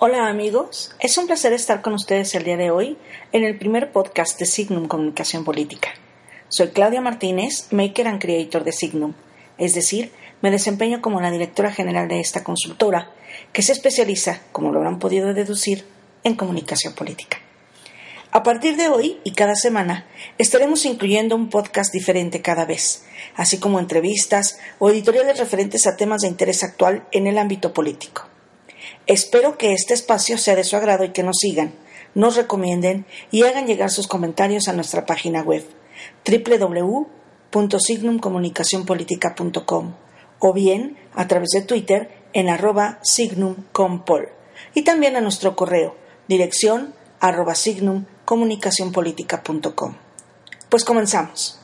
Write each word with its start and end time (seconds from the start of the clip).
Hola 0.00 0.28
amigos, 0.28 0.94
es 1.00 1.18
un 1.18 1.26
placer 1.26 1.52
estar 1.52 1.82
con 1.82 1.92
ustedes 1.92 2.32
el 2.36 2.44
día 2.44 2.56
de 2.56 2.70
hoy 2.70 2.96
en 3.32 3.42
el 3.42 3.58
primer 3.58 3.90
podcast 3.90 4.38
de 4.38 4.46
Signum 4.46 4.86
Comunicación 4.86 5.42
Política. 5.42 5.88
Soy 6.48 6.68
Claudia 6.68 7.00
Martínez, 7.00 7.66
Maker 7.72 8.06
and 8.06 8.20
Creator 8.20 8.62
de 8.62 8.70
Signum, 8.70 9.14
es 9.58 9.74
decir, 9.74 10.12
me 10.40 10.52
desempeño 10.52 11.02
como 11.02 11.20
la 11.20 11.32
directora 11.32 11.72
general 11.72 12.06
de 12.06 12.20
esta 12.20 12.44
consultora, 12.44 13.10
que 13.52 13.62
se 13.62 13.72
especializa, 13.72 14.40
como 14.52 14.70
lo 14.70 14.78
habrán 14.78 15.00
podido 15.00 15.34
deducir, 15.34 15.84
en 16.22 16.36
comunicación 16.36 16.94
política. 16.94 17.38
A 18.30 18.44
partir 18.44 18.76
de 18.76 18.86
hoy 18.86 19.18
y 19.24 19.32
cada 19.32 19.56
semana 19.56 20.06
estaremos 20.38 20.84
incluyendo 20.84 21.34
un 21.34 21.50
podcast 21.50 21.92
diferente 21.92 22.40
cada 22.40 22.66
vez, 22.66 23.04
así 23.34 23.58
como 23.58 23.80
entrevistas 23.80 24.60
o 24.78 24.90
editoriales 24.90 25.40
referentes 25.40 25.88
a 25.88 25.96
temas 25.96 26.20
de 26.20 26.28
interés 26.28 26.62
actual 26.62 27.04
en 27.10 27.26
el 27.26 27.36
ámbito 27.36 27.72
político. 27.72 28.27
Espero 29.08 29.56
que 29.56 29.72
este 29.72 29.94
espacio 29.94 30.36
sea 30.36 30.54
de 30.54 30.64
su 30.64 30.76
agrado 30.76 31.02
y 31.02 31.12
que 31.12 31.22
nos 31.22 31.38
sigan, 31.38 31.72
nos 32.14 32.36
recomienden 32.36 33.06
y 33.30 33.44
hagan 33.44 33.66
llegar 33.66 33.90
sus 33.90 34.06
comentarios 34.06 34.68
a 34.68 34.74
nuestra 34.74 35.06
página 35.06 35.40
web 35.40 35.64
www.signumcomunicacionpolitica.com 37.50 39.94
o 40.40 40.52
bien 40.52 40.98
a 41.14 41.26
través 41.26 41.48
de 41.54 41.62
Twitter 41.62 42.10
en 42.34 42.50
arroba 42.50 42.98
signumcompol 43.02 44.28
y 44.74 44.82
también 44.82 45.16
a 45.16 45.22
nuestro 45.22 45.56
correo 45.56 45.96
dirección 46.28 46.92
arroba 47.18 47.54
signumcomunicacionpolitica.com. 47.54 49.96
Pues 50.68 50.84
comenzamos. 50.84 51.58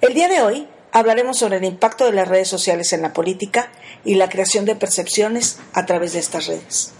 El 0.00 0.14
día 0.14 0.28
de 0.28 0.42
hoy 0.42 0.68
hablaremos 0.92 1.38
sobre 1.38 1.58
el 1.58 1.64
impacto 1.64 2.04
de 2.04 2.12
las 2.12 2.28
redes 2.28 2.48
sociales 2.48 2.92
en 2.92 3.02
la 3.02 3.12
política 3.12 3.70
y 4.04 4.14
la 4.14 4.28
creación 4.28 4.64
de 4.64 4.76
percepciones 4.76 5.58
a 5.72 5.86
través 5.86 6.12
de 6.12 6.20
estas 6.20 6.46
redes. 6.46 6.92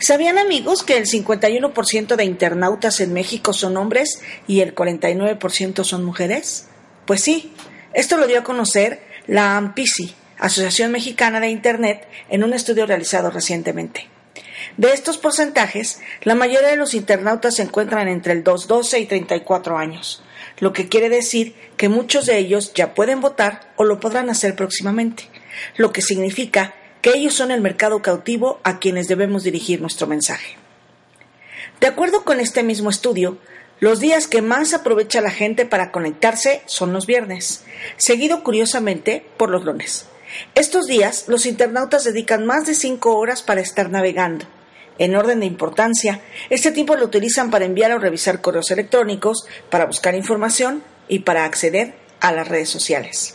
¿Sabían 0.00 0.38
amigos 0.38 0.82
que 0.82 0.96
el 0.96 1.06
51% 1.06 2.16
de 2.16 2.24
internautas 2.24 3.00
en 3.00 3.12
México 3.12 3.52
son 3.52 3.76
hombres 3.76 4.20
y 4.46 4.60
el 4.60 4.74
49% 4.74 5.84
son 5.84 6.04
mujeres? 6.04 6.66
Pues 7.06 7.20
sí, 7.20 7.52
esto 7.92 8.16
lo 8.16 8.26
dio 8.26 8.40
a 8.40 8.44
conocer 8.44 9.02
la 9.26 9.56
AMPISI, 9.56 10.14
Asociación 10.38 10.90
Mexicana 10.90 11.40
de 11.40 11.48
Internet, 11.48 12.08
en 12.28 12.44
un 12.44 12.52
estudio 12.52 12.86
realizado 12.86 13.30
recientemente. 13.30 14.13
De 14.76 14.92
estos 14.92 15.18
porcentajes, 15.18 16.00
la 16.22 16.34
mayoría 16.34 16.70
de 16.70 16.76
los 16.76 16.94
internautas 16.94 17.54
se 17.54 17.62
encuentran 17.62 18.08
entre 18.08 18.32
el 18.32 18.42
2, 18.42 18.66
12 18.66 18.98
y 18.98 19.06
34 19.06 19.78
años, 19.78 20.24
lo 20.58 20.72
que 20.72 20.88
quiere 20.88 21.08
decir 21.08 21.54
que 21.76 21.88
muchos 21.88 22.26
de 22.26 22.38
ellos 22.38 22.72
ya 22.74 22.92
pueden 22.92 23.20
votar 23.20 23.72
o 23.76 23.84
lo 23.84 24.00
podrán 24.00 24.30
hacer 24.30 24.56
próximamente, 24.56 25.28
lo 25.76 25.92
que 25.92 26.02
significa 26.02 26.74
que 27.02 27.10
ellos 27.10 27.34
son 27.34 27.52
el 27.52 27.60
mercado 27.60 28.02
cautivo 28.02 28.60
a 28.64 28.80
quienes 28.80 29.06
debemos 29.06 29.44
dirigir 29.44 29.80
nuestro 29.80 30.08
mensaje. 30.08 30.56
De 31.78 31.86
acuerdo 31.86 32.24
con 32.24 32.40
este 32.40 32.64
mismo 32.64 32.90
estudio, 32.90 33.38
los 33.78 34.00
días 34.00 34.26
que 34.26 34.42
más 34.42 34.74
aprovecha 34.74 35.20
la 35.20 35.30
gente 35.30 35.66
para 35.66 35.92
conectarse 35.92 36.62
son 36.66 36.92
los 36.92 37.06
viernes, 37.06 37.62
seguido 37.96 38.42
curiosamente 38.42 39.24
por 39.36 39.50
los 39.50 39.64
lunes. 39.64 40.06
Estos 40.56 40.86
días 40.86 41.26
los 41.28 41.46
internautas 41.46 42.02
dedican 42.02 42.44
más 42.44 42.66
de 42.66 42.74
cinco 42.74 43.16
horas 43.18 43.42
para 43.42 43.60
estar 43.60 43.90
navegando, 43.90 44.46
en 44.98 45.16
orden 45.16 45.40
de 45.40 45.46
importancia, 45.46 46.20
este 46.50 46.72
tiempo 46.72 46.96
lo 46.96 47.04
utilizan 47.04 47.50
para 47.50 47.64
enviar 47.64 47.92
o 47.92 47.98
revisar 47.98 48.40
correos 48.40 48.70
electrónicos, 48.70 49.46
para 49.70 49.86
buscar 49.86 50.14
información 50.14 50.82
y 51.08 51.20
para 51.20 51.44
acceder 51.44 51.94
a 52.20 52.32
las 52.32 52.48
redes 52.48 52.68
sociales. 52.68 53.34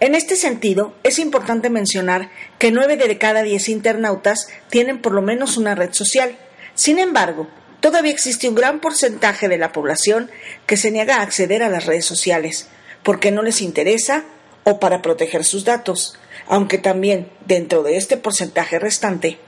En 0.00 0.14
este 0.16 0.34
sentido, 0.34 0.94
es 1.04 1.18
importante 1.18 1.70
mencionar 1.70 2.30
que 2.58 2.72
nueve 2.72 2.96
de 2.96 3.18
cada 3.18 3.42
diez 3.42 3.68
internautas 3.68 4.48
tienen 4.68 5.00
por 5.00 5.12
lo 5.12 5.22
menos 5.22 5.56
una 5.56 5.76
red 5.76 5.92
social. 5.92 6.36
Sin 6.74 6.98
embargo, 6.98 7.46
todavía 7.80 8.10
existe 8.10 8.48
un 8.48 8.56
gran 8.56 8.80
porcentaje 8.80 9.48
de 9.48 9.58
la 9.58 9.70
población 9.70 10.30
que 10.66 10.76
se 10.76 10.90
niega 10.90 11.18
a 11.18 11.22
acceder 11.22 11.62
a 11.62 11.68
las 11.68 11.86
redes 11.86 12.04
sociales, 12.04 12.66
porque 13.04 13.30
no 13.30 13.42
les 13.42 13.60
interesa 13.60 14.24
o 14.64 14.80
para 14.80 15.02
proteger 15.02 15.44
sus 15.44 15.64
datos, 15.64 16.18
aunque 16.48 16.78
también 16.78 17.28
dentro 17.46 17.84
de 17.84 17.96
este 17.96 18.16
porcentaje 18.16 18.80
restante 18.80 19.38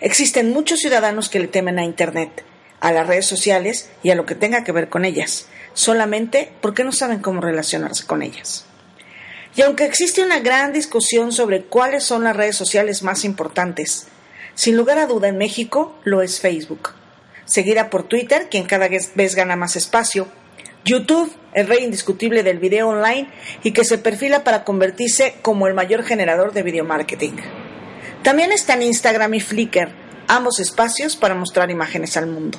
Existen 0.00 0.52
muchos 0.52 0.80
ciudadanos 0.80 1.28
que 1.28 1.38
le 1.38 1.48
temen 1.48 1.78
a 1.78 1.84
Internet, 1.84 2.44
a 2.80 2.92
las 2.92 3.06
redes 3.06 3.26
sociales 3.26 3.90
y 4.02 4.10
a 4.10 4.14
lo 4.14 4.26
que 4.26 4.34
tenga 4.34 4.64
que 4.64 4.72
ver 4.72 4.88
con 4.88 5.04
ellas, 5.04 5.48
solamente 5.72 6.52
porque 6.60 6.84
no 6.84 6.92
saben 6.92 7.20
cómo 7.20 7.40
relacionarse 7.40 8.06
con 8.06 8.22
ellas. 8.22 8.66
Y 9.56 9.62
aunque 9.62 9.84
existe 9.84 10.22
una 10.22 10.40
gran 10.40 10.72
discusión 10.72 11.32
sobre 11.32 11.62
cuáles 11.62 12.04
son 12.04 12.24
las 12.24 12.36
redes 12.36 12.56
sociales 12.56 13.02
más 13.02 13.24
importantes, 13.24 14.08
sin 14.54 14.76
lugar 14.76 14.98
a 14.98 15.06
duda 15.06 15.28
en 15.28 15.38
México 15.38 15.98
lo 16.04 16.22
es 16.22 16.40
Facebook, 16.40 16.90
seguida 17.44 17.88
por 17.88 18.02
Twitter, 18.04 18.48
quien 18.50 18.66
cada 18.66 18.88
vez 18.88 19.34
gana 19.34 19.56
más 19.56 19.76
espacio, 19.76 20.28
YouTube, 20.84 21.32
el 21.54 21.66
rey 21.66 21.84
indiscutible 21.84 22.42
del 22.42 22.58
video 22.58 22.88
online 22.88 23.28
y 23.62 23.72
que 23.72 23.84
se 23.84 23.96
perfila 23.96 24.44
para 24.44 24.64
convertirse 24.64 25.36
como 25.40 25.66
el 25.66 25.74
mayor 25.74 26.04
generador 26.04 26.52
de 26.52 26.62
video 26.62 26.84
marketing. 26.84 27.63
También 28.24 28.52
están 28.52 28.82
Instagram 28.82 29.34
y 29.34 29.40
Flickr, 29.40 29.90
ambos 30.28 30.58
espacios 30.58 31.14
para 31.14 31.34
mostrar 31.34 31.70
imágenes 31.70 32.16
al 32.16 32.26
mundo. 32.26 32.58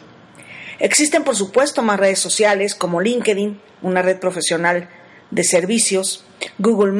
Existen, 0.78 1.24
por 1.24 1.36
supuesto, 1.36 1.82
más 1.82 2.00
redes 2.00 2.20
sociales 2.20 2.76
como 2.76 3.02
LinkedIn, 3.02 3.60
una 3.82 4.04
red 4.04 4.20
profesional 4.20 4.88
de 5.32 5.44
servicios, 5.44 6.24
Google 6.60 6.94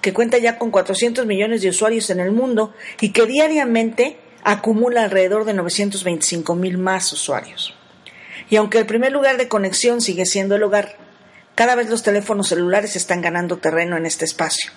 que 0.00 0.12
cuenta 0.12 0.38
ya 0.38 0.56
con 0.56 0.70
400 0.70 1.26
millones 1.26 1.62
de 1.62 1.70
usuarios 1.70 2.08
en 2.10 2.20
el 2.20 2.30
mundo 2.30 2.72
y 3.00 3.10
que 3.10 3.26
diariamente 3.26 4.18
acumula 4.44 5.02
alrededor 5.02 5.44
de 5.44 5.54
925 5.54 6.54
mil 6.54 6.78
más 6.78 7.12
usuarios. 7.12 7.74
Y 8.48 8.54
aunque 8.54 8.78
el 8.78 8.86
primer 8.86 9.10
lugar 9.10 9.36
de 9.36 9.48
conexión 9.48 10.00
sigue 10.00 10.26
siendo 10.26 10.54
el 10.54 10.62
hogar, 10.62 10.96
cada 11.56 11.74
vez 11.74 11.90
los 11.90 12.04
teléfonos 12.04 12.50
celulares 12.50 12.94
están 12.94 13.20
ganando 13.20 13.58
terreno 13.58 13.96
en 13.96 14.06
este 14.06 14.24
espacio 14.24 14.70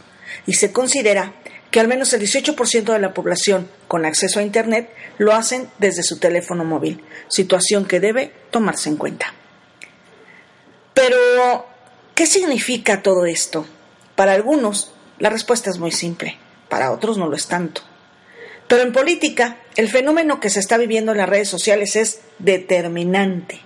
y 0.48 0.54
se 0.54 0.72
considera 0.72 1.36
que 1.72 1.80
al 1.80 1.88
menos 1.88 2.14
el 2.14 2.22
18% 2.22 2.94
de 2.94 3.00
la 3.00 3.14
población 3.14 3.70
con 3.88 4.06
acceso 4.06 4.40
a 4.40 4.44
Internet 4.44 4.90
lo 5.18 5.34
hacen 5.34 5.70
desde 5.78 6.04
su 6.04 6.18
teléfono 6.18 6.64
móvil, 6.64 7.04
situación 7.28 7.86
que 7.86 8.00
debe 8.00 8.34
tomarse 8.52 8.90
en 8.90 8.98
cuenta. 8.98 9.34
Pero, 10.94 11.66
¿qué 12.16 12.26
significa 12.26 13.02
todo 13.02 13.26
esto? 13.26 13.66
Para 14.16 14.34
algunos, 14.34 14.94
la 15.20 15.30
respuesta 15.30 15.70
es 15.70 15.78
muy 15.78 15.92
simple, 15.92 16.38
para 16.68 16.92
otros 16.92 17.18
no 17.18 17.28
lo 17.28 17.36
es 17.36 17.48
tanto. 17.48 17.82
Pero 18.68 18.84
en 18.84 18.94
política, 18.94 19.58
el 19.76 19.90
fenómeno 19.90 20.40
que 20.40 20.50
se 20.50 20.60
está 20.60 20.78
viviendo 20.78 21.12
en 21.12 21.18
las 21.20 21.30
redes 21.30 21.50
sociales 21.50 21.96
es 21.96 22.22
determinante. 22.38 23.62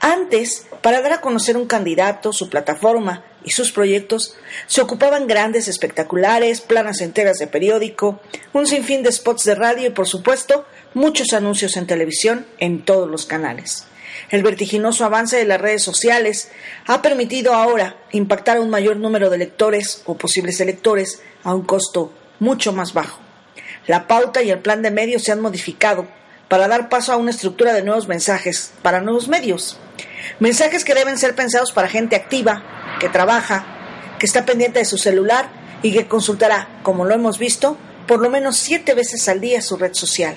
Antes, 0.00 0.66
para 0.82 1.00
dar 1.00 1.14
a 1.14 1.20
conocer 1.20 1.56
un 1.56 1.66
candidato, 1.66 2.32
su 2.32 2.48
plataforma 2.48 3.24
y 3.46 3.52
sus 3.52 3.72
proyectos, 3.72 4.36
se 4.66 4.82
ocupaban 4.82 5.26
grandes 5.26 5.68
espectaculares, 5.68 6.60
planas 6.60 7.00
enteras 7.00 7.38
de 7.38 7.46
periódico, 7.46 8.20
un 8.52 8.66
sinfín 8.66 9.02
de 9.02 9.12
spots 9.12 9.44
de 9.44 9.54
radio 9.54 9.86
y, 9.86 9.90
por 9.90 10.06
supuesto, 10.06 10.66
muchos 10.92 11.32
anuncios 11.32 11.76
en 11.76 11.86
televisión 11.86 12.44
en 12.58 12.84
todos 12.84 13.08
los 13.08 13.24
canales. 13.24 13.86
El 14.30 14.42
vertiginoso 14.42 15.04
avance 15.04 15.36
de 15.36 15.44
las 15.44 15.60
redes 15.60 15.82
sociales 15.82 16.50
ha 16.86 17.02
permitido 17.02 17.54
ahora 17.54 17.96
impactar 18.12 18.56
a 18.56 18.60
un 18.60 18.70
mayor 18.70 18.96
número 18.96 19.30
de 19.30 19.38
lectores 19.38 20.02
o 20.06 20.16
posibles 20.16 20.60
electores 20.60 21.22
a 21.44 21.54
un 21.54 21.62
costo 21.62 22.12
mucho 22.40 22.72
más 22.72 22.92
bajo. 22.92 23.20
La 23.86 24.08
pauta 24.08 24.42
y 24.42 24.50
el 24.50 24.58
plan 24.58 24.82
de 24.82 24.90
medios 24.90 25.22
se 25.22 25.30
han 25.30 25.40
modificado 25.40 26.08
para 26.48 26.66
dar 26.66 26.88
paso 26.88 27.12
a 27.12 27.16
una 27.16 27.30
estructura 27.30 27.72
de 27.72 27.82
nuevos 27.82 28.08
mensajes 28.08 28.72
para 28.82 29.00
nuevos 29.00 29.28
medios. 29.28 29.78
Mensajes 30.40 30.84
que 30.84 30.94
deben 30.94 31.18
ser 31.18 31.34
pensados 31.34 31.72
para 31.72 31.88
gente 31.88 32.16
activa, 32.16 32.64
que 33.00 33.08
trabaja, 33.08 33.64
que 34.18 34.26
está 34.26 34.44
pendiente 34.44 34.78
de 34.78 34.84
su 34.84 34.98
celular 34.98 35.48
y 35.82 35.92
que 35.92 36.06
consultará, 36.06 36.68
como 36.82 37.04
lo 37.04 37.14
hemos 37.14 37.38
visto, 37.38 37.76
por 38.06 38.20
lo 38.20 38.30
menos 38.30 38.56
siete 38.56 38.94
veces 38.94 39.28
al 39.28 39.40
día 39.40 39.60
su 39.60 39.76
red 39.76 39.94
social. 39.94 40.36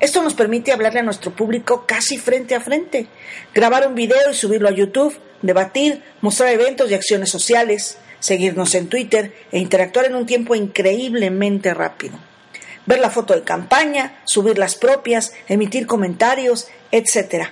Esto 0.00 0.22
nos 0.22 0.34
permite 0.34 0.72
hablarle 0.72 1.00
a 1.00 1.04
nuestro 1.04 1.34
público 1.34 1.84
casi 1.86 2.18
frente 2.18 2.54
a 2.54 2.60
frente, 2.60 3.06
grabar 3.54 3.86
un 3.86 3.94
video 3.94 4.30
y 4.30 4.34
subirlo 4.34 4.68
a 4.68 4.72
YouTube, 4.72 5.16
debatir, 5.42 6.02
mostrar 6.20 6.50
eventos 6.50 6.90
y 6.90 6.94
acciones 6.94 7.30
sociales, 7.30 7.98
seguirnos 8.18 8.74
en 8.74 8.88
Twitter 8.88 9.32
e 9.52 9.58
interactuar 9.58 10.06
en 10.06 10.16
un 10.16 10.26
tiempo 10.26 10.54
increíblemente 10.54 11.72
rápido 11.74 12.18
ver 12.86 12.98
la 12.98 13.10
foto 13.10 13.34
de 13.34 13.42
campaña, 13.42 14.20
subir 14.24 14.58
las 14.58 14.74
propias, 14.74 15.32
emitir 15.48 15.86
comentarios, 15.86 16.68
etc. 16.90 17.48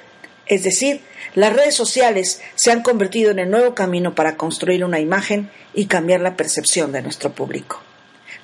Es 0.50 0.64
decir, 0.64 1.00
las 1.36 1.52
redes 1.52 1.76
sociales 1.76 2.42
se 2.56 2.72
han 2.72 2.82
convertido 2.82 3.30
en 3.30 3.38
el 3.38 3.50
nuevo 3.50 3.72
camino 3.72 4.16
para 4.16 4.36
construir 4.36 4.84
una 4.84 4.98
imagen 4.98 5.48
y 5.74 5.86
cambiar 5.86 6.20
la 6.20 6.36
percepción 6.36 6.90
de 6.90 7.02
nuestro 7.02 7.32
público. 7.32 7.80